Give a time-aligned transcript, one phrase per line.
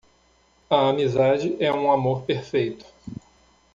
[0.67, 2.85] A amizade é um amor perfeito.